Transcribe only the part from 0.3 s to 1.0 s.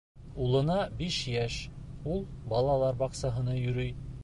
Улына